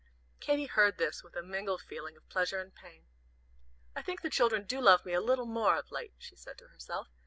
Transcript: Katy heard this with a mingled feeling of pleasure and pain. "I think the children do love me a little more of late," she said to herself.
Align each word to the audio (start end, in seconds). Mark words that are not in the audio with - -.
Katy 0.39 0.65
heard 0.65 0.97
this 0.97 1.21
with 1.23 1.35
a 1.35 1.43
mingled 1.43 1.83
feeling 1.83 2.17
of 2.17 2.27
pleasure 2.27 2.59
and 2.59 2.73
pain. 2.73 3.05
"I 3.95 4.01
think 4.01 4.23
the 4.23 4.31
children 4.31 4.63
do 4.65 4.81
love 4.81 5.05
me 5.05 5.13
a 5.13 5.21
little 5.21 5.45
more 5.45 5.77
of 5.77 5.91
late," 5.91 6.15
she 6.17 6.35
said 6.35 6.57
to 6.57 6.69
herself. 6.69 7.09